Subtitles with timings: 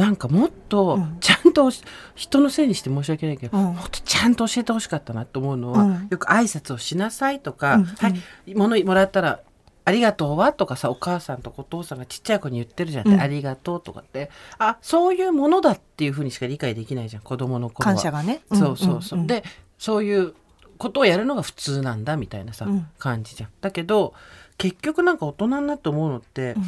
[0.00, 1.18] なんかもっとうん。
[1.20, 1.70] ちゃんと
[2.14, 3.64] 人のせいにして申し訳ないけど、うん。
[3.74, 6.08] もっとちゃんと教えてほしかったなと思うのは、うん。
[6.10, 7.84] よく挨拶をしなさいとか、うん。
[7.84, 9.40] はい物もらったら
[9.84, 13.20] ありがとうはとかさお母さんとかお父さんがちっちゃい子に言ってるじゃん、うん。
[13.20, 17.94] ありがとうとかってあそういうものだっていうふうにしか理解できないじゃん子供の頃は。
[17.94, 18.40] 感謝がね。
[18.54, 19.26] そうそうそう、んんん。
[19.26, 19.44] で
[19.76, 20.32] そういう
[20.78, 22.86] ことをやるのが普通なんだみたいなさ、うん。
[22.98, 23.50] 感じじゃん。
[23.60, 24.14] だけど
[24.56, 26.62] 結局なんか大人になって思うのって、うん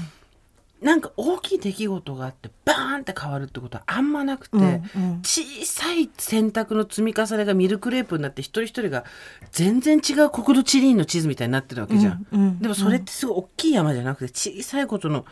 [0.82, 4.80] なんか大きい出来事があってバーンって変わるってことはあんまなくて、うんうん。
[5.22, 9.04] 小さい選択の積み重ねがミルクレープになって一人一人が
[9.52, 12.26] 全然違う国土地理院の地図みたいになってるわけじゃん。
[12.32, 15.24] うんうんでもそれってすごい大きい山じゃなくて小さいことの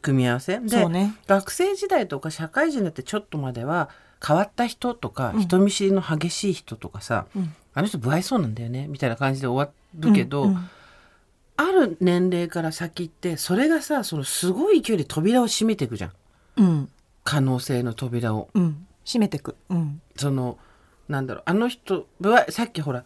[0.00, 0.58] 組み合わせ。
[0.60, 1.14] で、ね。
[1.26, 3.90] 学生時代とか社会人になってちょっとまでは
[4.26, 5.40] 変わった人とか、うん。
[5.42, 7.54] 人見知りの激しい人とかさ、うん。
[7.74, 10.70] あの人不愛想なんだよねみたいな感じで終わるけど、うんうん
[11.56, 16.12] ある年齢から先ってそれがさそのすごい勢いで扉を閉めていくじゃん。
[16.56, 16.88] うん。
[17.24, 18.48] 可能性の扉を。
[18.54, 18.86] うん。
[19.04, 19.56] 閉めてく。
[19.70, 20.00] うん。
[20.16, 20.58] その
[21.08, 22.06] なんだろうあの人
[22.50, 23.04] さっきほら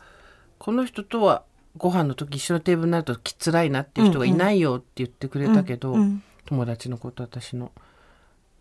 [0.59, 1.45] この人とは
[1.77, 6.01] ご飯の時一緒のテーブルになるとき辛いなっていう人がいないよって言ってくれたけど、うん。
[6.01, 6.23] うん。
[6.47, 7.71] 友達のこと私の。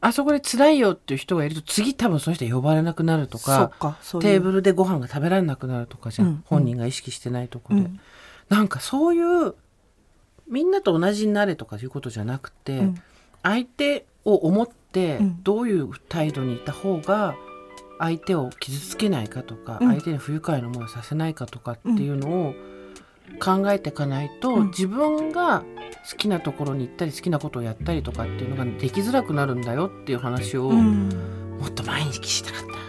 [0.01, 6.33] あそこで辛いよっていう人がいると次多分そういう人呼ばれなくなるとそかテーブルでご飯が食べられなくなるとかじゃん、うん。
[6.33, 6.43] うん。
[6.45, 7.99] 本人が意識してないところで、うん
[8.49, 9.53] なんかそういう
[10.49, 12.95] みんなと同じになれとかいうことじゃなくて、うん。
[13.43, 15.43] 相手を思ってうん。
[15.43, 17.35] どういう態度にいた方が
[17.99, 19.87] 相手を傷つけないかとか、うん。
[19.89, 22.53] 相手に不愉快な思いをさせないかとかっていうのを
[23.39, 24.67] 考えていかないと、うん。
[24.69, 25.63] 自分が
[26.09, 31.09] 好きなところに行ったり好きなことをやったりとかっていうのができづらくなるんだよっていう話を、うん。
[31.59, 32.88] もっと毎日したかった。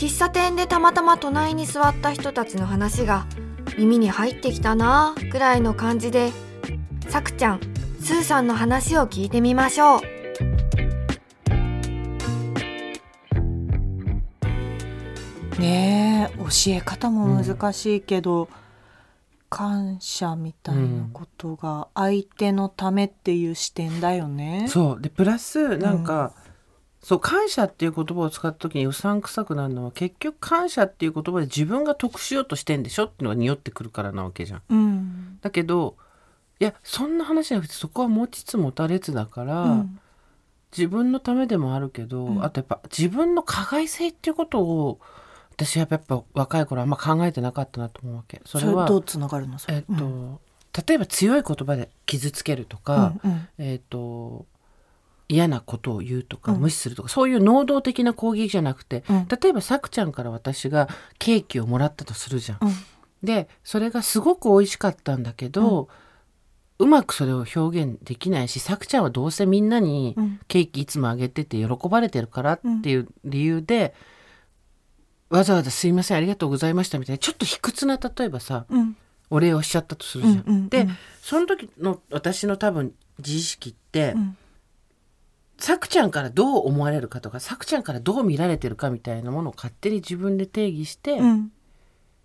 [0.00, 3.26] 喫茶店でたまたま隣に座った人たちの話が
[3.76, 6.32] 耳に入ってきたなぁくらいの感じで
[7.10, 7.60] さくちゃん
[8.00, 10.00] スーさんの話を聞いてみましょう。
[15.60, 18.48] ねえ教え方も難しいけど、
[19.50, 24.64] 感謝みたいなことが相手のためっていう視点だよね。
[24.66, 25.02] そう。
[25.02, 26.32] でプラスなんか、
[27.02, 34.62] そう感謝っていう言葉を使った時にうさんくさくなるのは結局感謝っていう言葉で自分が得しようとしてんでしょっていうのが匂ってくるからなわけじゃん。
[34.68, 35.38] うん。
[35.40, 35.96] だけど
[36.58, 39.98] いやそんな話じゃなくてそこは持ちつ持たれつだから、うん。
[40.76, 42.44] 自分のためでもあるけど、うん。
[42.44, 45.00] あとやっぱ自分の加害性っていうことを
[45.52, 48.42] 私はやっぱ若い頃あんま考えてなかったなと思うわけ。
[48.44, 49.58] そそれれはどうつながるの？
[49.58, 49.76] それ。
[49.76, 50.40] えっと、
[50.86, 53.48] 例えば強い言葉で傷つけるとか、うんうん。
[53.58, 54.44] えっと
[55.30, 56.60] 嫌なことを言うとか、うん。
[56.60, 59.28] 無視するとかそういう能動的な攻撃じゃなくて、うん。
[59.28, 62.58] 例えばさくちゃんから私がケーキをもらったとするじゃん。
[62.62, 62.72] うん。
[63.22, 65.88] でそれがすごく美味しかったんだけど、
[66.78, 70.40] うまくそれを表現できないしさくちゃんはどうせみんなにうん。
[70.48, 73.94] ケーキいつもあげてて喜ばれてるからっていう理由で、
[75.28, 78.96] わざわざ「すいませんありがとうございました」みたいなちょっと卑屈な例えばさうん。
[79.32, 80.34] お礼をしちゃったとするじゃん。
[80.34, 80.68] うんうんうん。
[80.68, 80.88] で
[81.22, 84.36] その時の私の多分自意識って、うん
[85.60, 91.52] さくちゃんからどう思われるかとかさくちゃんからどう見られてるかみたいなものを勝手に自分で定義してうん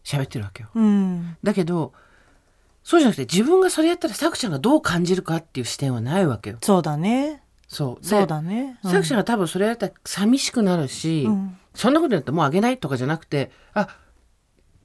[0.04, 0.70] 喋ってるわけよ。
[0.76, 1.94] うんだけど
[2.84, 6.58] そうじゃなくて自分がそれやったらさくちゃんがどう感じるかっていう視点はないわけよ。
[6.62, 8.78] そうだねそうでそうだね。
[8.84, 13.90] さくちゃんは多分それやったら寂しくなるし、うんそんなことやったらもうあげないとかじゃなくてあ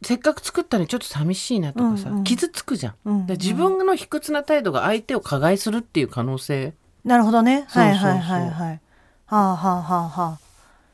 [0.02, 2.94] せっかく作ったのにちょっと寂しいなとかさ、うんうん傷つくじゃん。
[3.04, 6.74] うんうんで自分の卑屈な態度が相手を加害するっていう可能性
[7.04, 7.64] なるほどね。
[7.68, 8.80] はいはいはいはい。
[9.26, 10.38] はあはあはあはあ。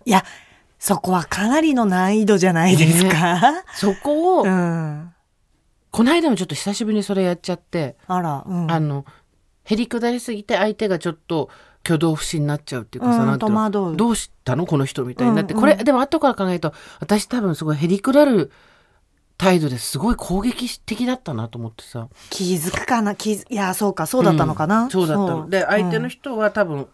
[0.04, 0.24] いや、
[0.78, 3.64] そこはかなりの難易度じゃないですか？
[3.74, 5.12] そこを、うん。
[5.90, 8.70] この間もちょっと久しぶりにそれやっちゃって、あら、うん。
[8.70, 9.04] あの
[9.64, 11.50] へりくだりすぎて相手がちょっと
[11.84, 14.66] 挙動不審になっちゃうっていうかさ、うんなんどうしたの？
[14.66, 18.52] この人みたいになって、うんうんこれでも後から考えると私多分すごいへりくだる
[19.38, 22.08] 態度ですごい攻撃的だったなと思ってさ。
[22.30, 23.14] 気づくかな？
[23.14, 24.84] 気づいや、そうか、そうだったのかな？
[24.84, 25.48] うんそうだったの。
[25.50, 26.88] で相手の人、人は多分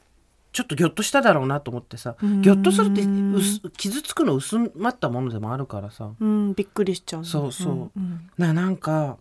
[0.52, 2.16] ちょっとギョッとしただろうなと思ってさ。
[2.20, 6.10] ギんョッとするって薄傷つくの薄まったものでもあるからさ。
[6.18, 7.90] うんびっくりしちゃうそうそう。
[7.96, 9.18] うんななんか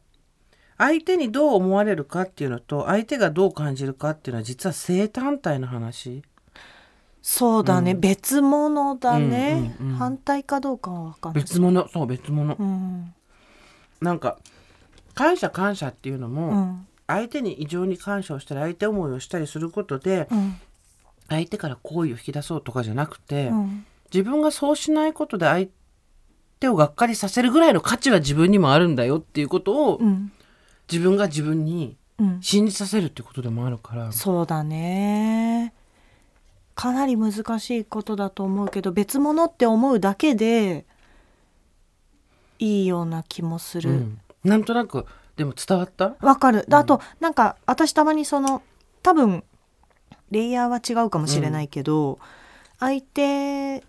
[0.77, 6.23] 相手にどう思われるかっていうのと相手がどう感じるかっていうのは実は正反対の話
[7.21, 7.99] そうだね、うん。
[7.99, 9.97] 別物だね、うんうんうん。
[9.97, 11.43] 反対かどうかは分かんない。
[11.43, 11.87] 別物。
[11.87, 12.55] そう別物。
[12.55, 13.13] うん。
[14.01, 14.39] なんか
[15.13, 16.87] 感謝感謝っていうのうもん。
[17.07, 20.55] 相手に異常に感謝をしたり相手思いをしたりすることでうん。
[21.29, 23.85] 相手から好意を引き出そうとかじゃなくて、うん。
[24.13, 25.67] 自分がそうしないことで相
[26.59, 30.31] 手をがっかりさせるぐらいの価値は自分にもあるんだよっていうことをうん。
[30.91, 32.41] 自分が自分にうん。
[32.41, 34.11] 信じさせるっていうことでもあるから。
[34.11, 35.73] そうだね
[36.75, 40.85] かなり難しいことだと思うけど別物って思うだけで
[42.59, 43.89] いいような気もする。
[43.89, 44.19] うん。
[44.43, 46.15] なんとなくでも伝わった？
[46.21, 46.65] わかる。
[46.67, 48.61] であと、なんか私たまにその
[49.03, 49.43] 多分
[50.29, 52.19] レイヤーは違うかもしれないけど、
[52.79, 53.83] 相手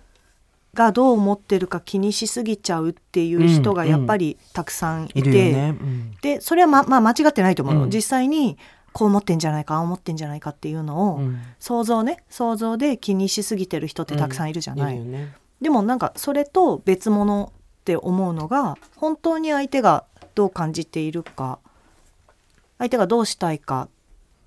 [0.75, 5.75] がどう思ってるか気にしすぎちゃうっていう人がやっぱりたくさんいて、
[6.23, 7.91] でそれはままあ間違ってないと思うの、うん。
[7.91, 8.59] 実際に
[8.93, 11.41] こう思ってんじゃないかああ思ってんじゃないかっていうのを、うん。
[11.59, 15.35] 想像ね想像で気にしすぎてる人ってたくさんいるじゃない、るよね。
[15.61, 20.05] でもなんかそれと別物って思うのが本当に相手が
[20.35, 21.59] どう感じているか
[22.79, 23.89] 相手がどうしたいかっ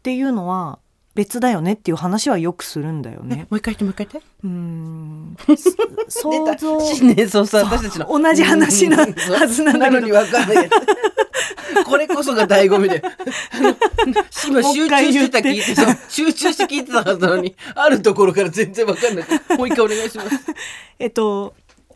[0.04, 0.80] ていうのは
[1.16, 3.38] 別だよねっていう話はよくするんだよね。
[3.38, 4.30] ねもう一回言ってもう一回言って。
[4.44, 5.38] うーん
[6.10, 6.82] 想像。
[6.82, 8.08] 新年早々そう私たちの。
[8.08, 10.12] 同じ話なはずなんだけどのに。
[10.12, 10.70] 分かんない
[11.86, 13.02] これこそが醍醐味で。
[14.48, 19.58] 今集中してた聞いてそう集中して聞いてたはずなのにあるところから全然分かんない。
[19.58, 20.30] もう一回お願いします。
[21.00, 21.54] えっと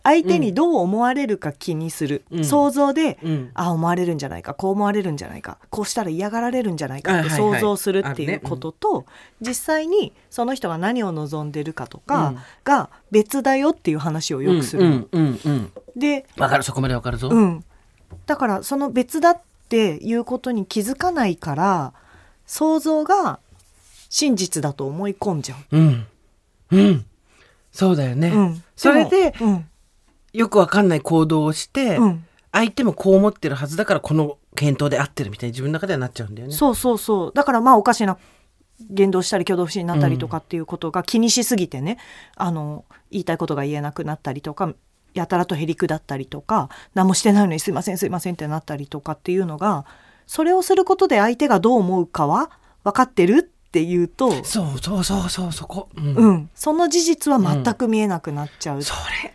[0.10, 2.44] 相手にどう思われるか気にする、うん。
[2.44, 3.52] 想像で、うん。
[3.54, 4.56] あ思われるんじゃないか。
[4.56, 5.60] こう思われるんじゃないか。
[5.70, 7.62] こうしたら嫌がられるんじゃないかってはいはいはい。
[7.62, 9.06] 想像するっていうことと、
[9.40, 12.40] 実際にその人が何を望んでるかとかうん。
[12.64, 14.84] が別だよっていう話をよくする。
[14.84, 17.64] うんうんうんで、分かるそこまで分かるぞ、うん、
[18.26, 21.94] だからその別だっていうことに気づかないから
[22.46, 23.40] 想像が
[24.10, 25.78] 真実だと思い込んじゃう。
[25.78, 26.08] うん。
[26.72, 27.06] うん。
[27.72, 29.69] そうだよね、うん、それでもうん
[30.34, 32.26] よく分かんない行動をして、うん。
[32.52, 36.54] 相手もこう思ってるはずだからこの検討で合ってるみたいに自分の中ではなっちゃうんだよね。
[36.54, 37.32] そうそうそう。
[37.36, 38.18] だからまあおかしな
[38.90, 41.98] 言動したり挙動不審になったりとかっていうことが気にしすぎてね、
[42.36, 44.74] あの言いたいことが言えなくなったりとか
[45.14, 49.86] やたらとへりくだったりとか何もしてないのにすいませんすいませんってなったりとかっていうのが
[50.26, 52.52] それをすることで相手がどう思うかは
[52.84, 56.16] 分かってるっていうと、そうそうそうそうそこ、うん。
[56.16, 59.34] うん、その事実は全く見えなくなっちゃう、それ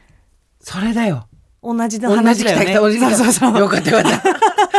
[0.64, 1.28] それだよ。
[1.62, 2.66] 同じの同話だよね。
[2.66, 3.58] じ来た来たそうそうそう。
[3.58, 4.34] よかったよかった。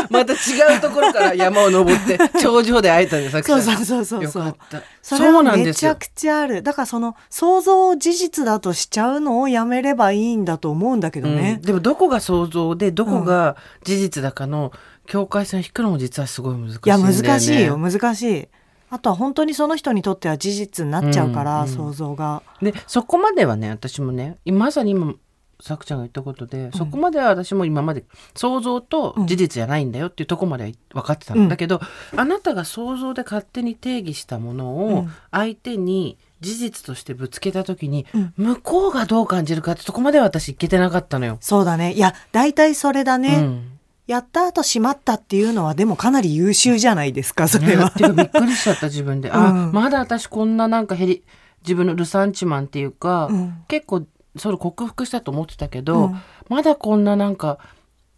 [0.09, 4.81] また違うところから山を登って頂上で会えたねさっきそうそうそうそうよかった。
[5.01, 6.61] そうはめちゃくちゃある。
[6.61, 11.55] だからその想像を事実だとしちゃうのをやめればいいんだと思うんだけどね。
[11.59, 14.71] うん、でもどこが想像でどこが事実だかの
[15.07, 17.21] 境界線を引くのも実はすごい難しいんいやだよね。
[17.21, 17.77] 難しいよ。
[17.77, 18.47] 難しい。
[18.91, 21.73] あとは本当にその人にとっては事実になっちゃうから、うんうん。
[21.73, 22.43] 想像が。
[22.61, 25.15] でそこまではね私もねまさに今
[25.61, 28.03] さくちゃんが言ったことで、そこまでは私も今まで
[28.35, 31.47] 想像と事実じゃないんだよっていうところまでは分かってたん。
[31.47, 31.79] だけど
[32.15, 35.13] あなたが想像で勝手に定義したものをうん。
[35.31, 38.33] 相手に事実としてぶつけた時に、うん。
[38.37, 41.37] 向こうがどう感じるかってとこまでは私いけてなかったのよ。
[41.41, 41.93] そうだね。
[41.93, 43.71] いや大体それだね、うん。
[44.07, 47.85] やった後しまったっていうのはでもかなり優秀じゃないですかそれは。
[47.85, 49.71] ね、っていうかびっくりしちゃった自分で、あうん。
[49.71, 51.23] まだ私こんななんかヘリ
[51.61, 53.63] 自分のルサンチマンっていうか、うん。
[53.67, 54.05] 結構
[54.37, 56.21] それ克服したと思ってたけど、うん。
[56.49, 57.59] まだこんななんか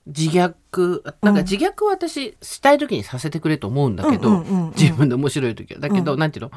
[0.05, 4.73] 自虐なんか自虐は私したい時にさせてくれと思うんだけど、うんうんうんうん。
[4.77, 5.79] 自分で面白い時は。
[5.79, 6.19] だけど、うん。
[6.19, 6.51] なんていうの？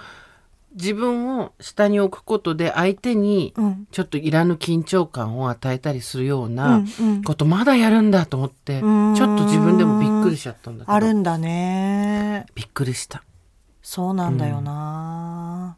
[0.77, 3.89] 自分を下に置くことで相手にうん。
[3.91, 7.23] ちょっといらぬ緊張感を与えたりするよううなんうん。
[7.25, 9.15] ことまだやるんだと思って、うん。
[9.15, 10.93] ちょっと自分でもびっくりしちゃったんだけど。
[10.95, 12.47] あるんだね。
[12.55, 13.23] びっくりした。
[13.83, 15.77] そうなんだよな、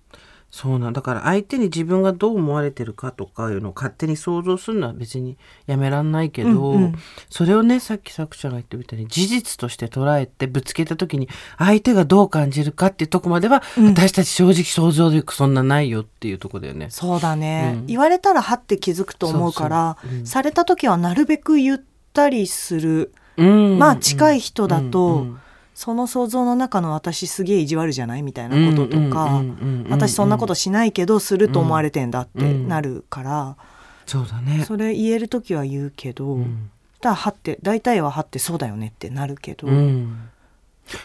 [0.52, 6.94] そうなんだから相手に自分がどう思われてるかとかいうのを勝手に想像するのは別にやめらんないけど、うんうん。
[7.30, 13.86] それをねさっき作者が言ってみたいに事実として捉えてぶつけた時に相手がどう感じるかっていうとこまでは、うん。
[13.88, 16.88] 私たち正直想像力そんなないよっていうとこだよね。
[16.90, 21.82] そうだね、うん言われたらはって気づくと思うからされた時はなるべく言っ
[22.12, 23.14] たりする。
[23.38, 23.78] うん。
[23.78, 25.38] まあ近い人だとうんうん
[25.82, 29.42] その想像の中の私すげえ意地悪じゃないみたいなこととか、
[29.90, 33.56] 私そんなことしないけどすると思われてんだってなるから、
[34.06, 34.64] そうだね。
[34.64, 36.70] それ言える時は言うけど、うん。
[37.00, 40.28] ただはって大体ははってそうだよねってなるけど、うん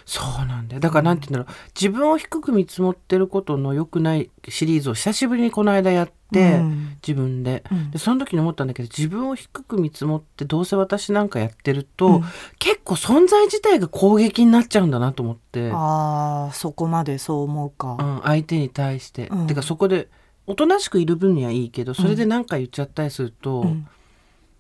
[0.06, 0.79] そうなんだよ。
[0.79, 1.72] だからなんて言うんだろう。
[1.75, 6.98] 自分を低く見積もってることの良くないシリーズを久しぶりにこの間やって、うん。
[7.01, 7.63] 自分で。
[7.72, 7.91] うん。
[7.91, 12.24] でその時に思ったんだけど自分を低く見積もってどうせ私なんかやってると、うん。
[12.60, 17.98] 結構存在自体が攻撃になっちゃうんだなと思って、ああそこまでそう思うか。
[18.00, 19.48] うん、相手に対して、うん。
[19.48, 20.10] てかそこで
[20.46, 23.88] おとなしくいる分にはいいけどそれで何か言っちゃったりすると、うん。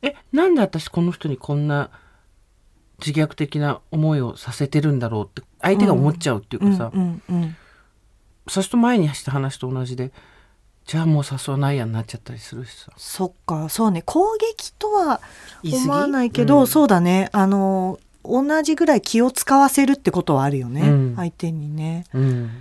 [0.01, 1.89] えなんで私この人にこんな
[2.99, 7.55] 自虐的な思いをさせてるんだろうって相手が思っちゃうっていうかさ、うんうんうん
[8.49, 10.11] 最初と前にした話と同じで
[10.85, 12.93] じゃあもう誘わないやになっちゃったりするしさ。
[12.95, 14.01] そっかそうね。
[14.03, 15.19] 攻撃とは
[15.65, 16.67] 思わないけど、うん。
[16.67, 17.27] そうだね。
[17.33, 21.15] あの同じぐらい気を使わせるってことはあるよね、うん。
[21.17, 22.05] 相手にね。
[22.13, 22.51] うん。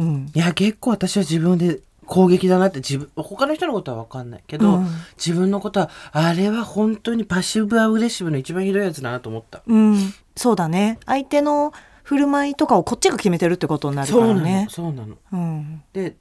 [0.00, 0.32] うん。
[0.34, 4.86] いや結構私は自分で攻撃だなって自分他の人のことは分かんないけど、うん。
[5.16, 9.62] 自分のことはあれは本当にパッシブアグレッシブの一番ひどいやつだなと思った。
[9.66, 10.98] うん、そうだね。
[11.04, 11.72] 相手の
[12.02, 14.66] 振る舞いとかをこっちが決めてるってことになるかそうなの、らね。
[14.70, 15.16] そうなの。
[15.32, 15.82] うん。
[15.92, 16.16] で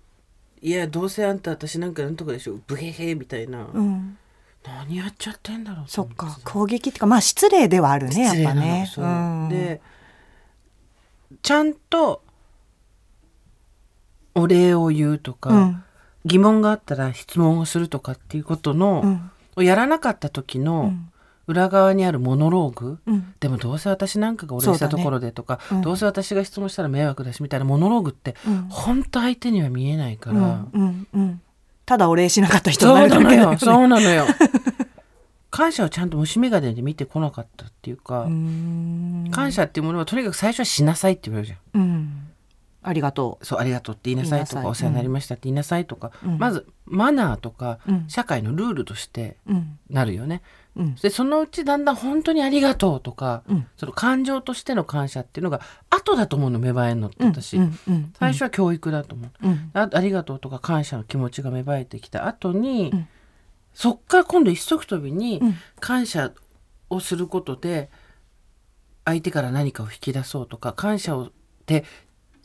[0.61, 4.17] いやどうせあんた私なんかなんとかでしょブヘヘみたいな、うん、
[4.63, 6.39] 何やっちゃってんだろうとそっか。
[6.43, 8.89] 攻撃っていうかまあ失礼ではあるねやっ失礼なのぱね。
[8.91, 9.05] そう。
[9.05, 9.81] うん、で
[11.43, 12.23] ちゃんと
[14.35, 15.83] お礼を言うとか、うん。
[16.25, 19.31] 疑問があったら質問をするとかっていうことの、うん。
[19.55, 21.11] をやらなかった時うのん。
[21.47, 23.33] 裏側にあるモノローグ、うん。
[23.39, 25.81] でもどうせ私なんかがお礼したところでとかね。
[25.83, 25.91] うん。
[25.91, 28.67] うせ私が質問したら迷惑だしみたいなモノローグってうん。
[28.69, 30.69] 本当相手には見えないから、うん。
[30.73, 31.07] うん。
[31.13, 31.41] うん。
[31.85, 34.25] ただお礼しなかった人になるだけだよよそうなのよ。
[35.51, 39.29] 感謝をちゃんと虫眼鏡で見てこなかったっていうか、うん。
[39.31, 41.81] 感謝っていうものはとにかく最初はしなさいって言われるじゃん。
[41.81, 42.21] うん
[42.87, 46.37] ありがとそうありがとうって言いなさいとかお世話になりましたって言いなさいとか、うん。
[46.37, 48.05] まずマナーとかうん。
[48.07, 49.37] 社会のルールとして
[49.89, 50.43] なるよね。
[50.75, 50.95] うん。
[50.95, 53.67] でそのうちだんだん本当にありがとうとか、うん。
[53.77, 57.33] その感情としての感謝っていうのが後だと思うの芽生えるのってうん。
[57.33, 57.57] 私、
[58.19, 59.71] 最初は教育だと思う、うん。
[59.73, 63.07] あありがとうとか感謝の気持ちが芽生えてきた後に、うん。
[63.73, 65.55] そっから今度一足飛びにうん。
[65.79, 66.31] 感謝
[66.89, 67.89] をすることで
[69.05, 71.31] 相手から何かを引き出そうとか感謝をっ
[71.65, 71.83] て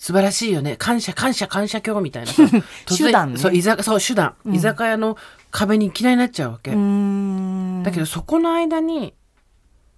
[0.00, 0.76] 素晴らしいよね。
[0.78, 2.33] 感謝感謝感謝今日みたいな
[2.97, 3.38] 手段ね。
[3.38, 4.54] そう居酒そう手段、うん。
[4.54, 5.19] 居酒屋の
[5.50, 7.83] 壁にいきなりなっちゃうわけ、うん。
[7.85, 9.12] だけどそこの間に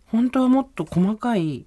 [0.06, 1.66] 本当はもっと細かい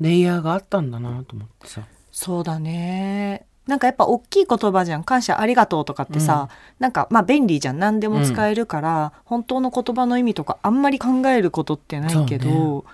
[0.00, 1.82] レイヤーがあったんだなと思ってさ。
[2.10, 3.44] そうだね。
[3.66, 5.04] なんかやっぱ大きい言葉じゃん。
[5.04, 7.78] 感謝ありがとうとかってさ、なんかまあ便利じゃん。
[7.78, 12.90] 何でも使えるから、本当の言葉の意味とかあんまり考えることってないけど、そう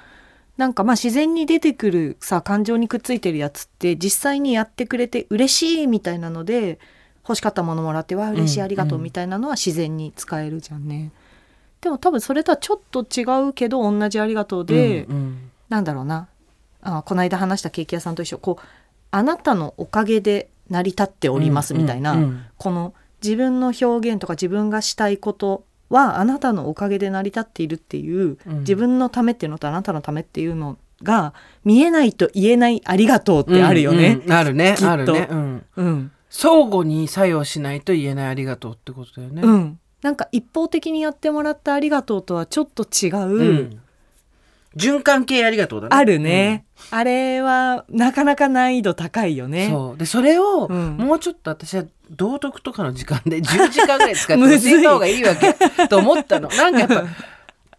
[0.56, 6.78] なんかまあ自然に出てくるさ感情にくっついてるやつって実際にやってくれて嬉しいみたいなので
[7.26, 11.10] 欲しかったものもらってわあ嬉しい、うんありがとうみたいなのは自然に使えるじゃんね。
[11.80, 15.50] でも多分それとはちょっと違うけど同じありがとうで、うんうん。
[15.68, 16.28] なんだろうな。
[16.82, 18.64] あこの間話したケーキ屋さんと一緒こう
[19.10, 22.44] あなたのおかげで成り立っておりますみたいな、うんうん。
[22.56, 28.58] この自分の表現とか自分がしたいことはあなたのおかげで成り立っているっていう、うん。
[28.60, 31.34] 自分のためっていうのとあなたのためっていうのが
[31.64, 34.20] 見えないと言えないありがとうってあるよね。
[34.24, 34.32] うんうん。
[34.32, 34.74] あるね。
[34.82, 36.12] あるね、うん、うん。
[36.28, 39.78] 相互に作用しないと言えないありがとうってことだよね、うん。
[40.00, 43.81] なんか一方的にやってもらったありがとうとはちょっと違う、うん
[44.76, 45.96] 循環系ありがとうだね。
[45.96, 49.68] あるね、あれはなかなか難易度高いようんね。
[49.70, 49.98] そう。
[49.98, 50.96] でそれをうん。
[50.96, 55.54] もうちょっと私は道徳とかの時間で10時間ぐらい使って教えた方がいいわけ
[55.88, 56.48] と思ったの。
[56.48, 57.04] なんかやっぱ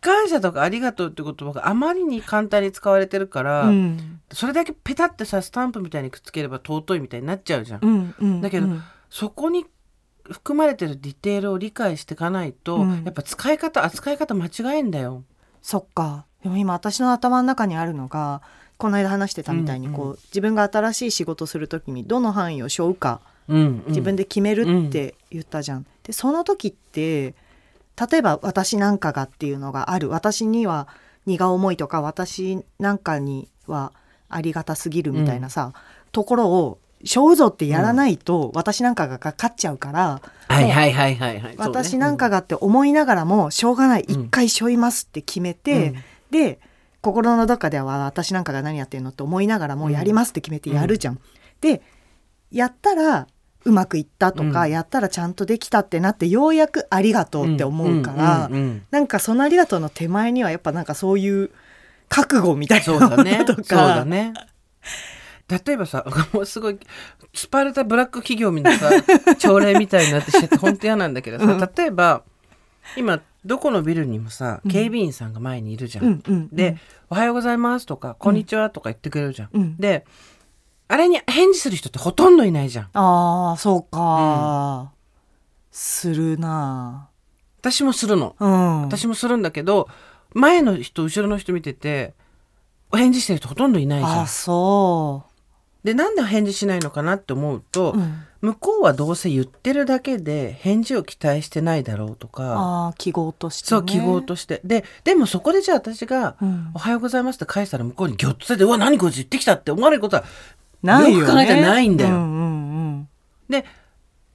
[0.01, 4.19] 感謝とかありがとうって言葉があまりに簡単に使われてるから、うん。
[4.31, 9.67] それだけペタってさスタンプみたいにくっつければ尊いみたいになっちゃうじゃん、うんうんだけどうんそこに
[10.23, 13.03] 含まれてるディテールを理解していかないと、うん。
[13.03, 15.23] やっぱ使い方扱い方間違えんだよ。
[15.61, 18.41] そっかでも今私の頭の中にあるのが
[18.77, 20.11] この間話してたみたいにこう、うん。
[20.13, 23.83] う自分が新しい仕事する時にどの範囲を背負うかうんうん。
[23.87, 25.85] 自分で決めるって言ったじゃん。
[26.03, 27.33] でその時って
[28.09, 30.09] 例えば私なんかがっていうのがある。
[30.09, 30.87] 私には
[31.25, 33.93] 荷が重いとか私なんかには
[34.27, 35.73] ありがたすぎるみたいなさ、
[36.11, 44.05] ところを背負うぞってやらないと、私なんかがかかっちゃうから、はいはいはいはい私なんかがって思いながらもしょうがない。
[44.07, 44.21] うん。
[44.25, 46.03] 一回背負いますって決めて、うん
[46.33, 46.59] で
[47.01, 51.19] 心のどっかでは私なんかが何やってんのって思いながらもうやりますって決めてやるじゃん。
[51.61, 51.81] で
[52.51, 53.27] やったら
[53.65, 54.71] うまくいったとか、うん。
[54.71, 61.51] やったらちゃんとできたってなってようやくありがとうって思うから、んんうんなんかそのありがとうの手前にはやっぱなんかそういう
[62.09, 64.05] 覚悟みたいなものとそうだか。
[64.05, 64.33] ね。
[65.65, 66.79] 例えばさもうすごい
[67.33, 68.91] スパルタブラック企業みたいなさ
[69.37, 71.59] 朝礼みたいになってしちゃって本当嫌なんだけどさ、うん。
[71.59, 72.23] 例えば
[72.97, 74.71] 今どこのビルにもさうん。
[74.71, 76.77] 警備員さんが前にいるじゃん、うんうんで、
[77.09, 79.77] おはようございます」とか「こんにちは」とか言ってくれるじゃん、うん。
[79.77, 80.05] で
[80.87, 82.89] あれに返事する人ってほとんどいないじゃん。
[82.93, 84.91] ああそうか、
[85.71, 87.09] するな。
[87.59, 88.35] 私もするの。
[88.39, 88.81] うん。
[88.83, 89.87] 私もするんだけど
[90.33, 92.13] 前の人後ろの人見てて
[92.91, 94.21] お返事してる人ほとんどいないじゃん。
[94.21, 95.23] あそ
[95.83, 104.61] でなんで返事しないのかなって思うと、う、うん、向こうはどうせ言ってるだけで返事を期待してないだろうとかああ記号として、ね、そう記号として。
[104.63, 110.23] ででもそこでじゃあ私がうん「おはようございます」って返したら向こうにギョッとせて「うわ何こいつ言ってきた」って思われることは
[110.81, 112.15] ないよ、ね、よく考えたらないんだよ。
[112.15, 112.25] うんう
[112.99, 113.09] ん。
[113.49, 113.65] で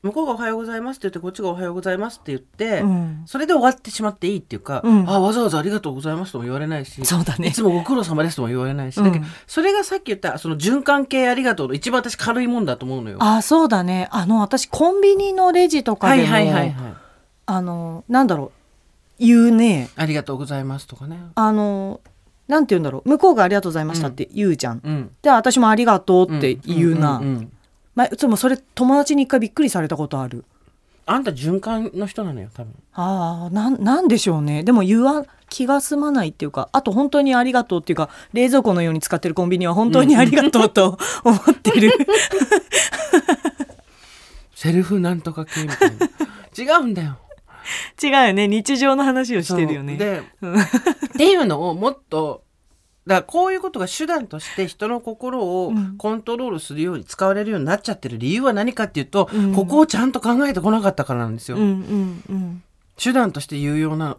[0.03, 5.09] 向こうが「おはようございます」って言ってこっちが「おはようございます」って言って、うん、うん、それで終わってしまっていいっていうか「うん。
[5.09, 7.49] あわざわざありがとうございます」とも言われないしそうだね。
[7.49, 9.05] いつもご苦労様ですとも言われないし、うん。
[9.05, 13.19] だけどそれがさっき言ったその循環系ありがとうの一番私軽いもんだと思うのよ。
[13.21, 14.09] あそうだね。
[14.11, 16.95] あの私コンビニのレジとかでも、はいはいはいはい。
[17.47, 18.53] あのなんだろ
[19.21, 19.25] う。
[19.25, 19.91] 言うね。
[19.97, 21.19] ありがとうございますとかね。
[21.35, 22.01] あの
[22.47, 23.09] なんて言うんだろう。
[23.09, 25.11] 向こうがありがとうございましたって言うじゃん、うん。
[25.23, 27.53] で私もありがとうって言うな、んんん
[27.99, 30.45] まあ、いつもそれ友達に一回びっくりされたことある
[31.05, 32.73] あんた循環の人なのよ多分。
[32.93, 41.91] ああなんなんでしょうねでも言わ気が済まないっていうかあと本当にありがとうっていうか冷蔵庫のように使ってるコンビニは本当にありがとうと 思ってる、
[44.55, 46.77] セルフなんとか系みたいな。
[46.77, 47.19] 違うんだよ。
[48.01, 50.65] 違うよね日常の話をしてるよねで、うんっ
[51.17, 52.45] ていうのをもっと。
[53.09, 55.97] だからこういうことが手段として人の心をうん。
[55.97, 59.55] コントロールするように使われるようになっちゃってる理由は何かっていうと、うん。
[59.55, 61.57] ここをちゃんと考えてこなかったからなんですよ。
[61.57, 62.63] うんうんうん。
[63.03, 64.19] 手段として有用な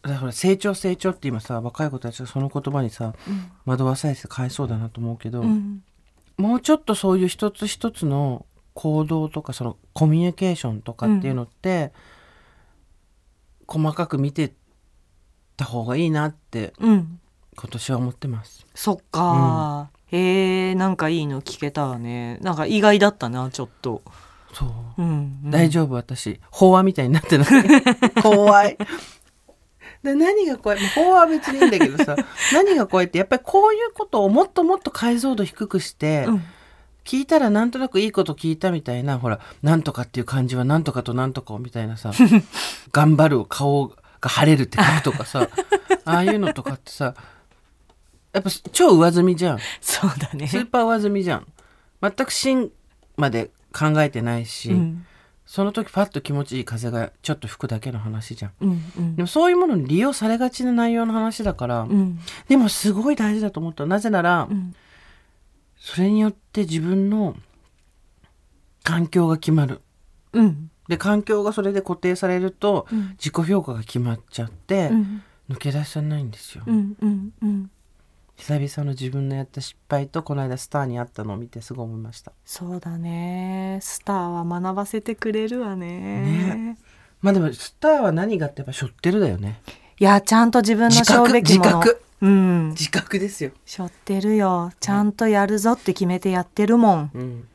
[0.00, 3.50] だから成長成長って今さ若い子たちがその言葉にさうん。
[3.66, 5.82] 惑わされて返そうだなと思うけど、うん。
[6.38, 11.92] もうちょっとそういう一つ一つの行動とかそのコミュニケーションとかっていうのって、
[13.66, 14.52] 細かく見てっ
[15.56, 17.18] た方がいいなってうん
[17.56, 18.66] 今年は思ってます。
[18.74, 22.38] そっか、へえなんかいいの聞けたわね。
[22.40, 24.02] なんか意外だったなちょっと、
[24.52, 24.68] そう、
[24.98, 25.50] うんうん。
[25.50, 26.40] 大丈夫私。
[26.50, 27.48] 法話みたいになってない
[28.22, 28.76] 怖い。
[30.02, 30.78] で何が怖い？
[30.88, 32.16] 法話は別にいいんだけどさ。
[32.52, 36.42] 何が怖いってやっぱりこういうことをもっともっと解像度低くして、うん。
[37.04, 42.12] 聞いたらなんとなくいいこと聞いたみたいなほらなんとかっていう漢字はなんとかとなんとかをみたいなさ
[42.92, 45.48] 頑張る顔が晴れるって書くとかさ
[46.04, 47.14] ああいうのとかってさ
[48.32, 49.58] やっぱ超上積みじゃん。
[49.80, 50.48] そうだね。
[50.48, 51.46] スーパー上積みじゃん。
[52.00, 52.70] 全く芯
[53.16, 55.06] まで考えてないし、うん。
[55.44, 58.52] その時パッと気持ちいい風がちょっと吹くだけの話じゃん。
[58.60, 59.16] うんうん。
[59.16, 62.18] でもそういうものに利用されがちな内容の話だから、うん。
[62.48, 63.84] でもすごい大事だと思った。
[63.84, 64.74] なぜなら、うん。
[65.76, 67.36] それによって自分の
[68.82, 69.82] 環境が決まる。
[70.32, 70.70] うん。
[70.88, 73.10] で環境がそれで固定されるとうん。
[73.22, 75.22] 自己評価が決まっちゃって、うん。
[75.50, 77.70] 抜け出せないんですよ、うんうんうん
[78.36, 82.32] 久々の自分のやった失敗とこの間スターに会ったのを見てすごい思いました。
[82.44, 83.78] そうだね。
[83.82, 85.86] スターは学ばせてくれるわね。
[86.00, 86.78] ね。
[87.20, 89.60] まあでもスターは何がってやっぱ背負ってるだよね。
[89.98, 91.78] いやちゃんと自分の自背負う覚べきもの。
[91.78, 92.02] 自覚。
[92.22, 92.68] うん。
[92.70, 94.72] 自覚ですよ、背負ってるよ。
[94.80, 97.10] ちゃんとやるぞって決めてやってるもん。
[97.14, 97.48] うん、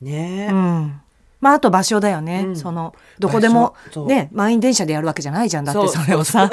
[0.00, 0.46] ね。
[0.50, 1.00] え、うん
[1.40, 2.56] まああと場所だよね、うん。
[2.56, 3.74] そのどこでも
[4.06, 5.64] ね満員電車でやるわけじゃないじゃん。
[5.64, 6.50] だってそれをさ。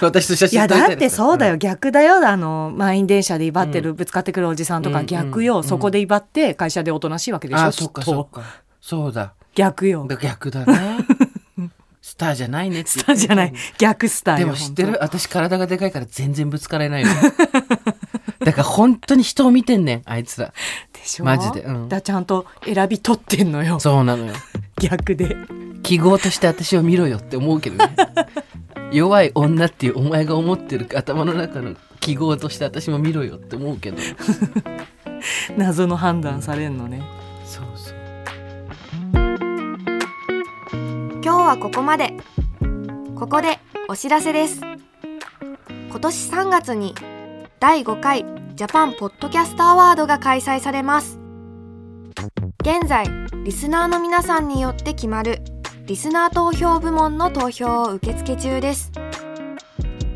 [0.00, 2.26] 私と写いや真撮りただってそうだよ、逆だよ。
[2.28, 5.06] あの満員電車で威張ってる、うぶつかってくるおじさんとかうん。
[5.06, 5.64] 逆よ、うん。
[5.64, 8.42] そこで威張って会社でおとなしいわけでしょあそっかそっか。
[8.80, 9.34] そうだ。
[9.54, 10.06] 逆よ。
[10.08, 10.98] だ逆だね。
[12.02, 13.52] スターじゃないねってスターじゃない。
[13.78, 17.10] 逆スターよでも知って本る私体がでかいから全然ぶつからないの
[18.44, 20.52] だから本当に人を見てんねんあいつら。
[20.92, 21.24] 当でしょ？
[21.24, 21.62] マジで。
[21.62, 21.88] うん。
[21.88, 23.78] だちゃんと選び取ってんのよ。
[23.80, 24.34] そうなのよ。
[24.80, 25.36] 逆で。
[25.82, 27.94] 記号として私を見ろよって思うけどね。
[28.92, 33.98] 弱い女っていうお前が思ってる頭の中の記号として私も見ろよって思うけど。
[35.56, 37.02] 謎の判断されんのね。
[37.44, 37.96] そうそう。
[41.24, 42.14] 今日はここまで。
[43.16, 44.60] ここでお知らせです。
[45.90, 46.94] 今年3月に
[47.62, 48.24] 第5回
[48.56, 51.20] ジャパンポッドキャストアワードが開催されます。
[52.60, 53.06] 現在
[53.44, 55.38] リスナーの皆さんによって決まる
[55.86, 58.90] リスナー投票部門の投票を受付中です。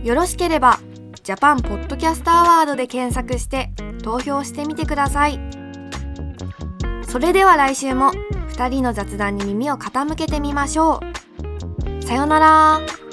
[0.02, 0.80] よろしければ
[1.22, 3.70] ジャパンポッドキャストアワードで検索して
[4.02, 5.38] 投票してみてください。
[7.08, 8.10] それでは来週も
[8.56, 11.00] 2人の雑談に耳を傾けてみましょ
[12.00, 12.02] う。
[12.02, 13.05] さよなら。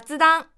[0.00, 0.53] 雑談。